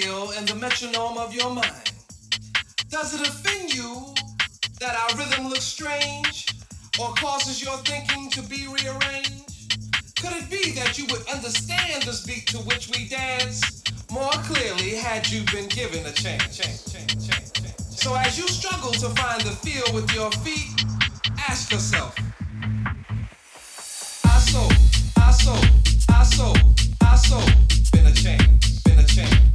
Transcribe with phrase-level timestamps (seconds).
[0.00, 1.92] radio and the metronome of your mind?
[2.88, 4.14] Does it offend you
[4.80, 6.46] that our rhythm looks strange
[6.98, 9.76] or causes your thinking to be rearranged?
[10.20, 14.94] Could it be that you would understand this beat to which we dance more clearly
[14.96, 16.60] had you been given a chance?
[17.90, 20.84] So as you struggle to find the feel with your feet,
[21.48, 22.16] ask yourself,
[24.24, 24.68] I so,
[25.18, 25.54] I so,
[26.08, 26.54] I so,
[27.02, 27.38] I so
[27.92, 29.49] been a change, been a change.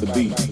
[0.00, 0.47] The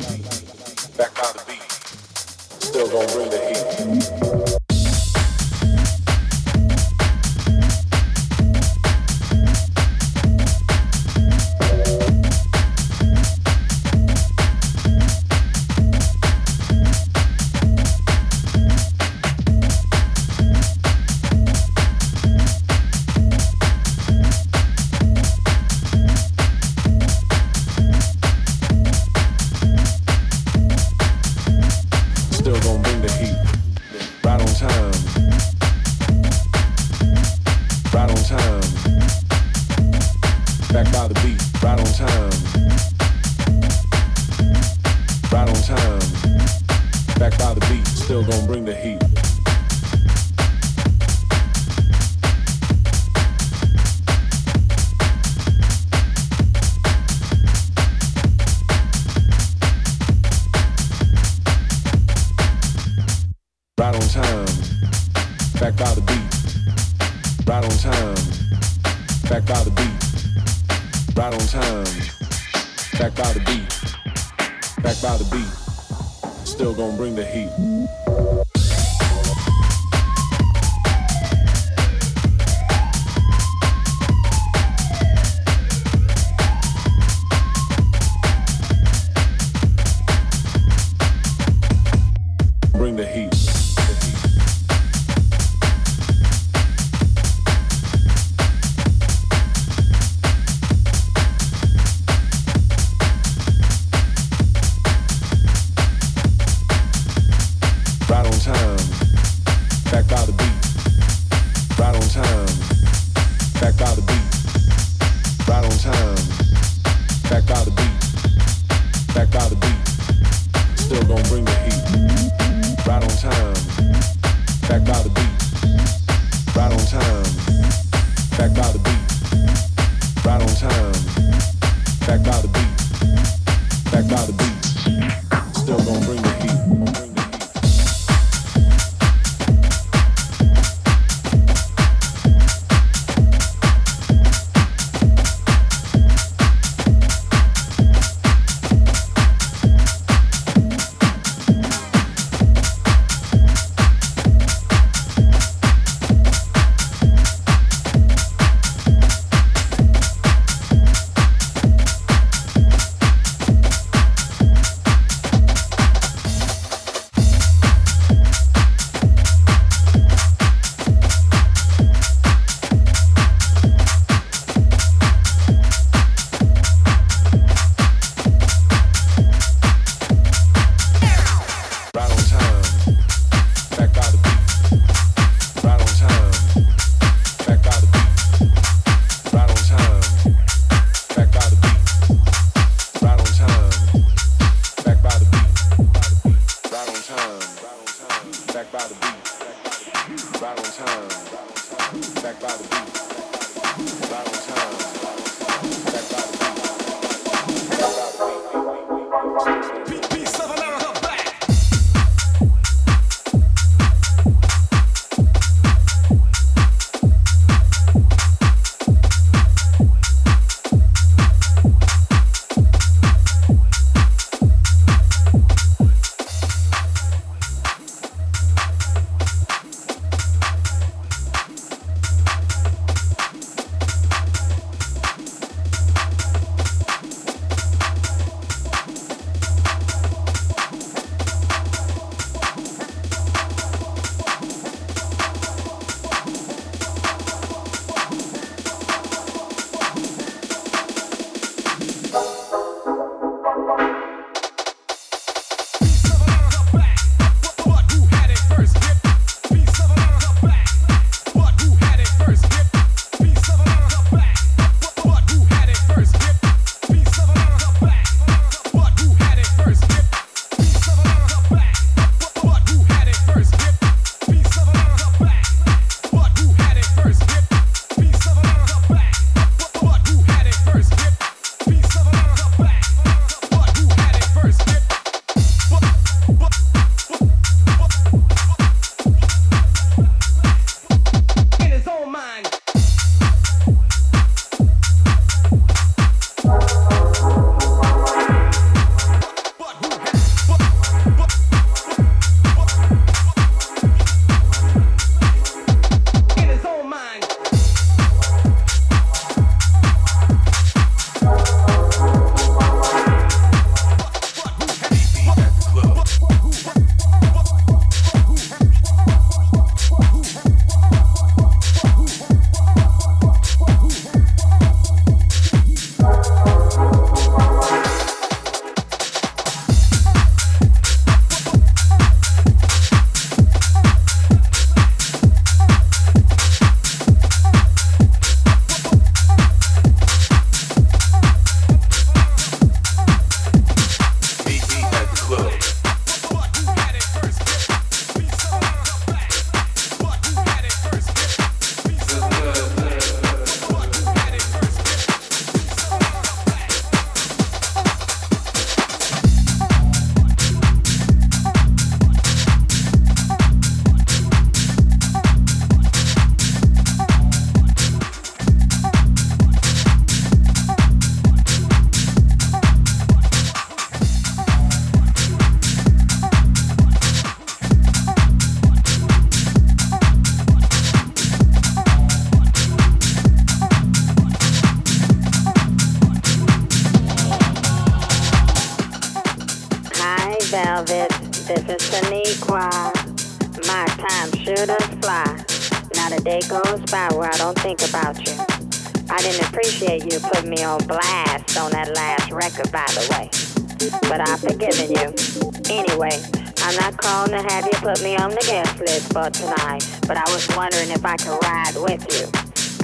[409.24, 412.28] tonight, but I was wondering if I could ride with you.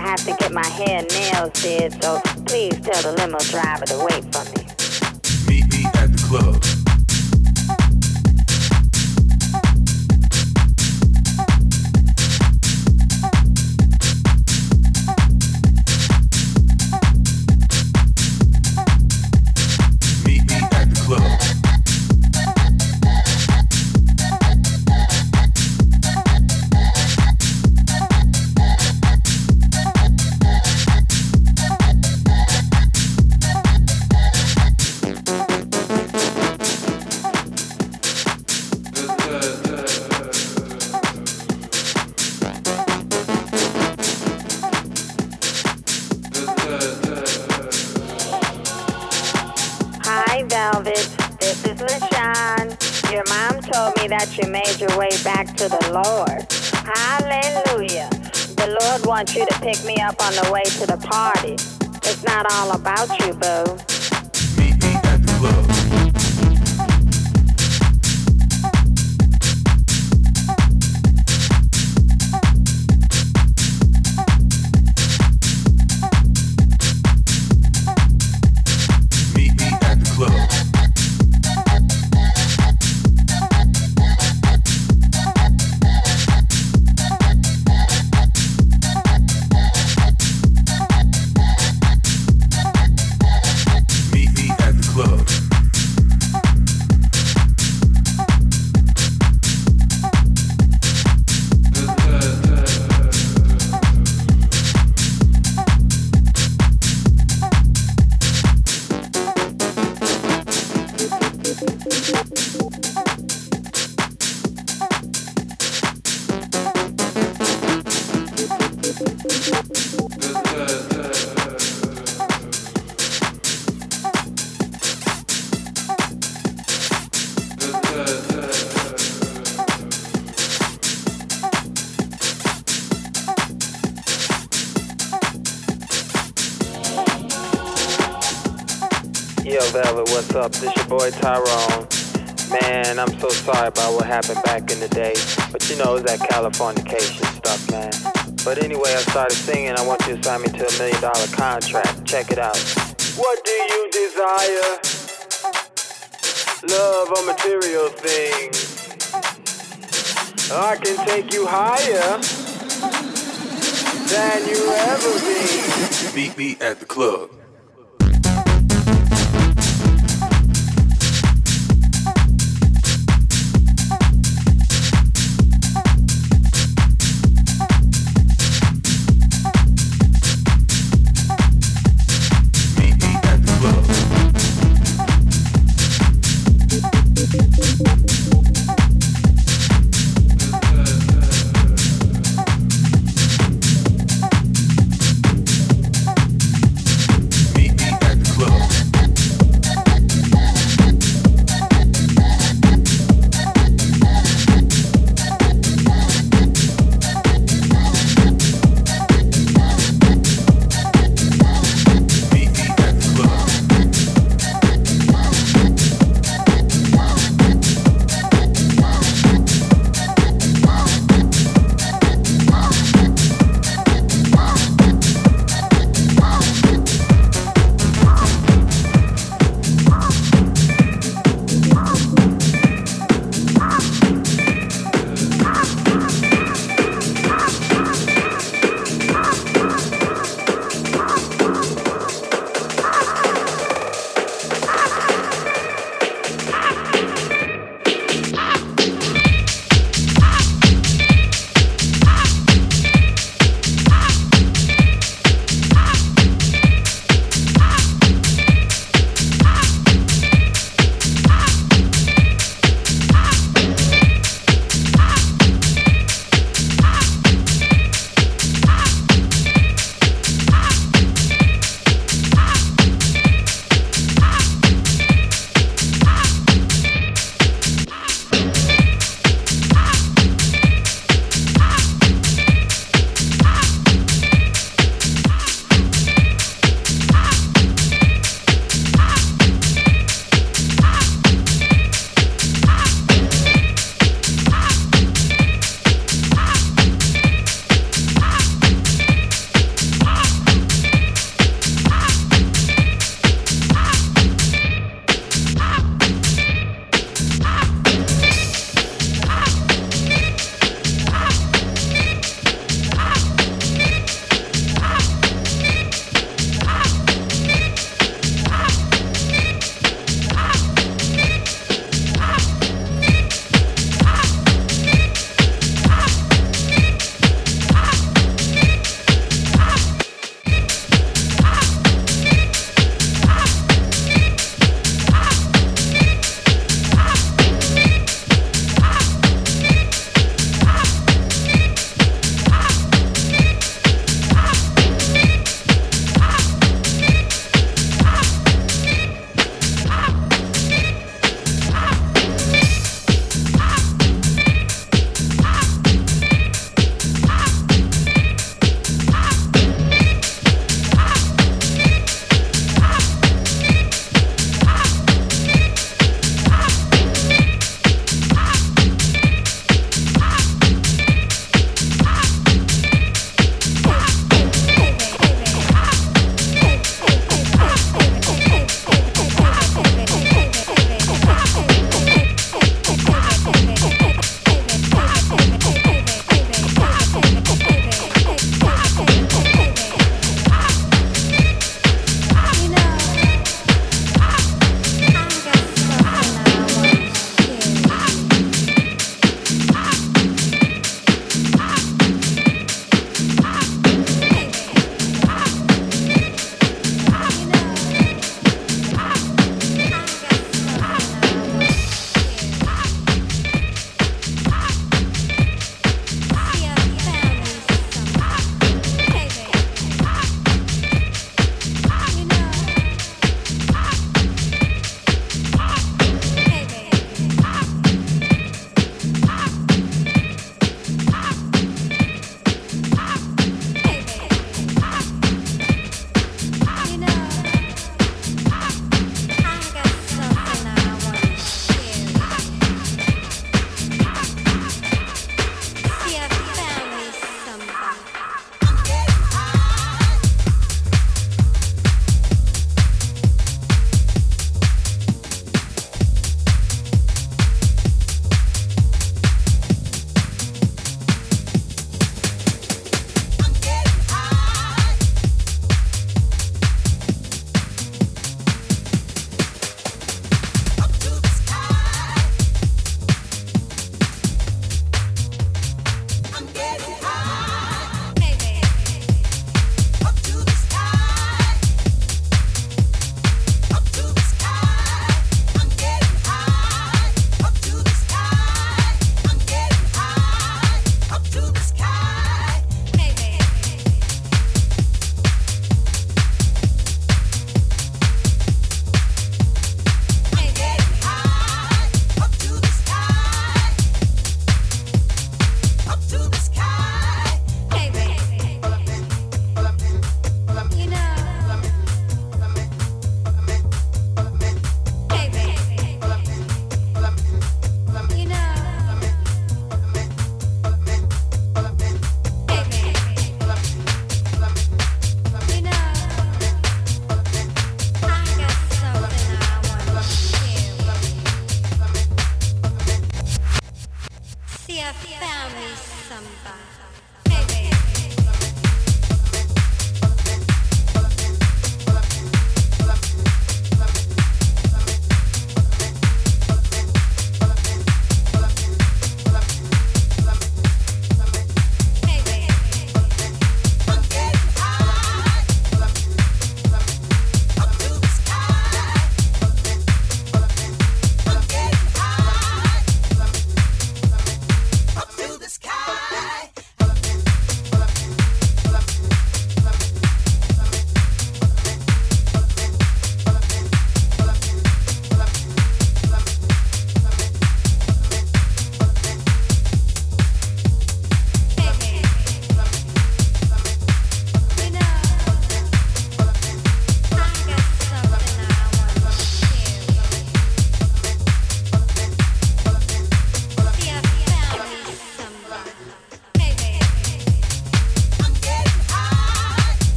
[0.00, 3.84] I have to get my hair and nails did, so please tell the limo driver
[3.86, 4.64] to wait for me.
[5.48, 6.69] Meet me at the club.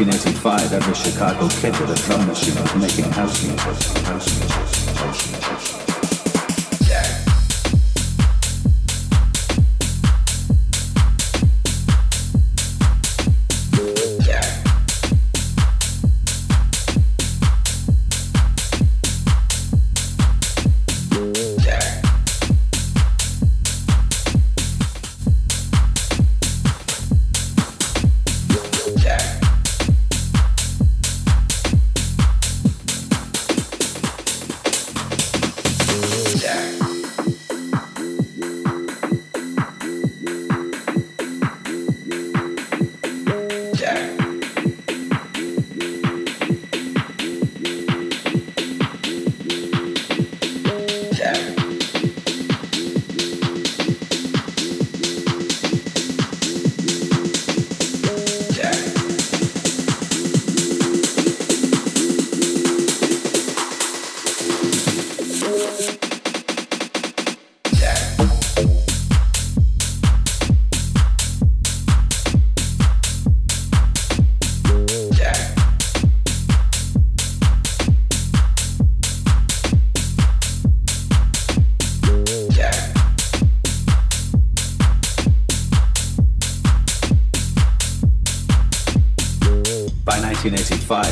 [0.00, 3.62] 1985, every Chicago kid with a drum machine was making house music.
[4.04, 4.96] House music.
[4.96, 5.53] House music.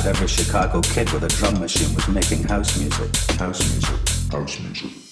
[0.03, 3.17] 1985, every Chicago kid with a drum machine was making house music.
[3.39, 4.33] House music.
[4.33, 5.12] House music.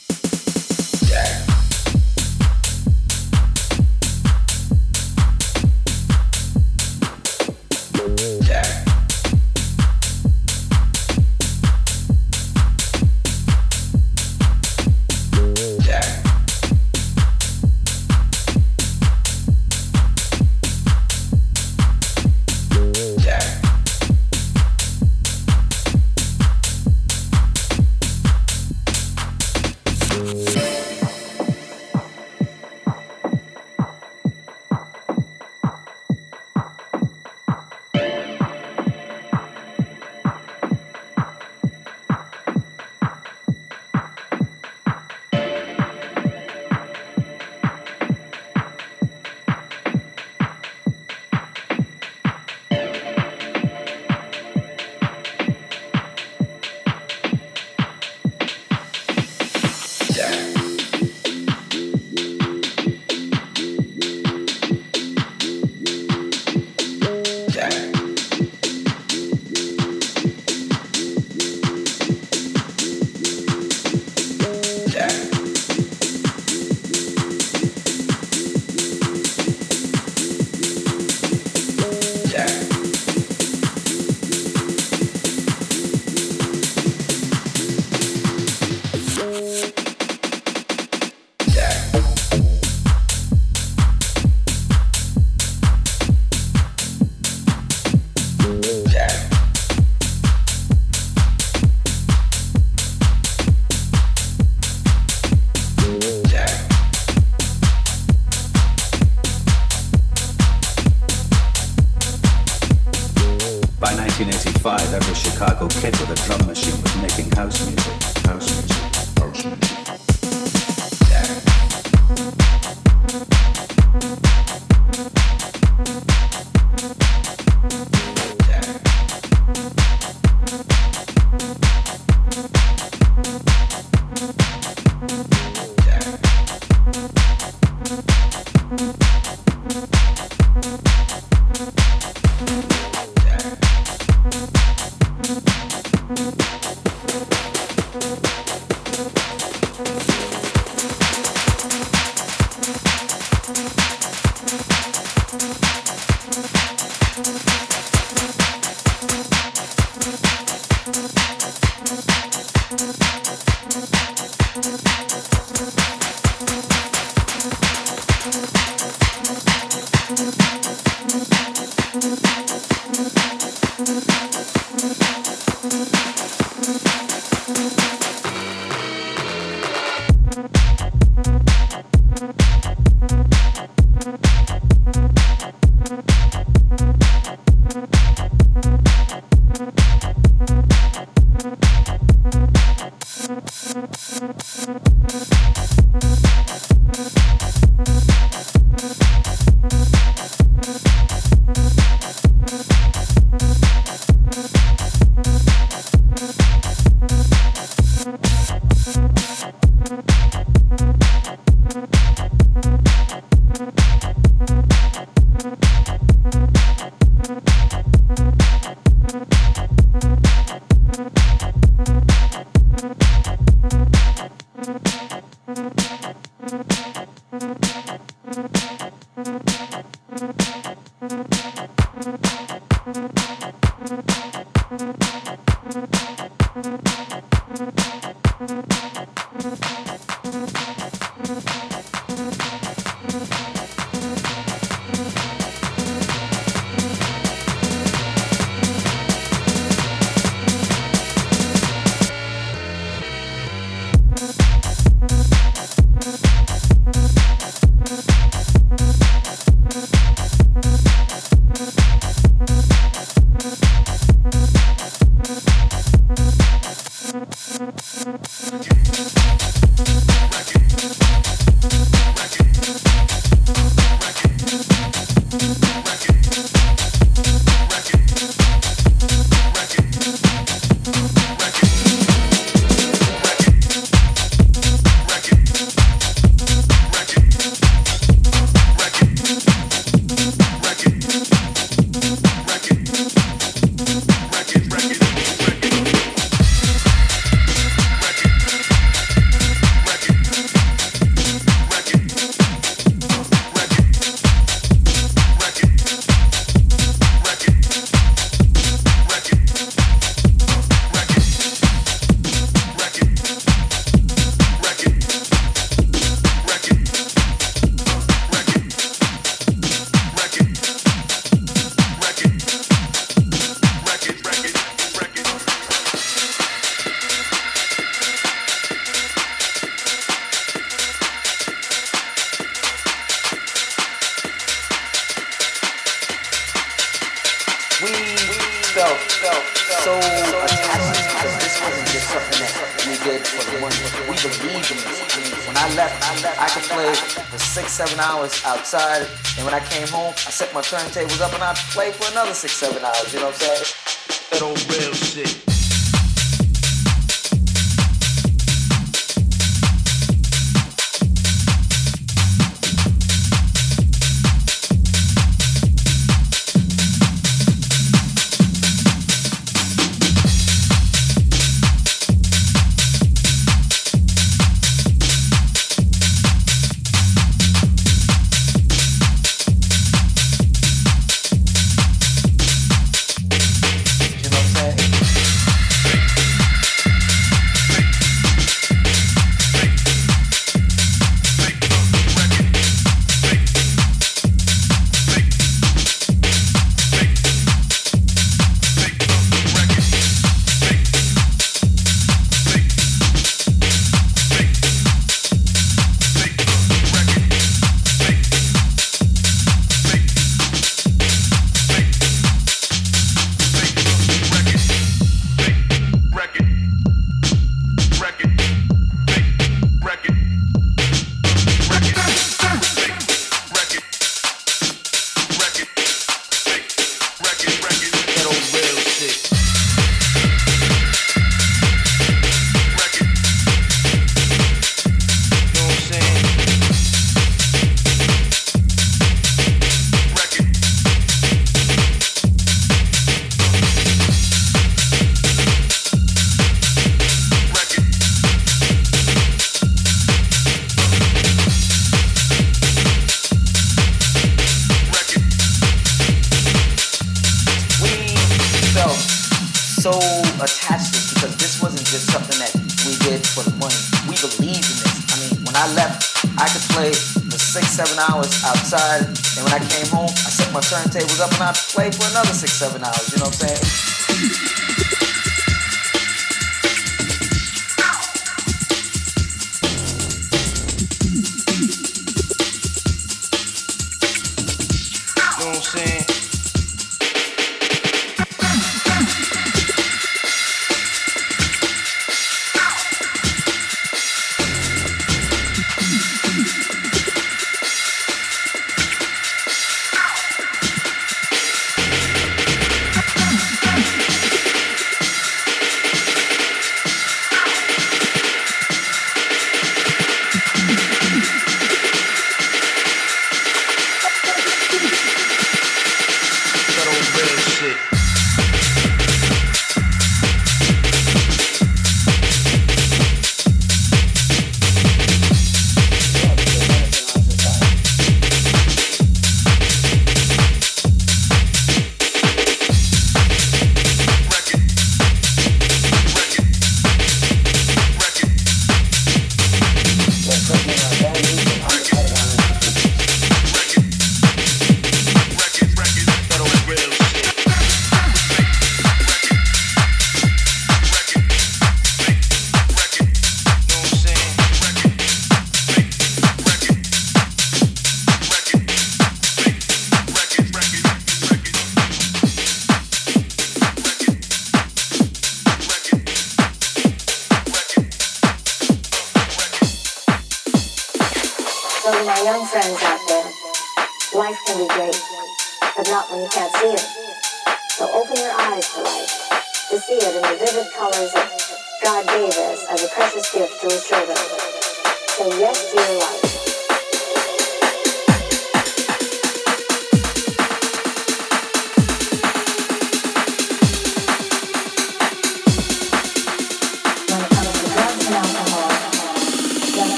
[348.74, 349.06] Outside,
[349.36, 352.34] and when I came home, I set my turntables up and I played for another
[352.34, 353.12] six, seven hours.
[353.12, 353.79] You know what I'm saying?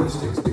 [0.00, 0.47] It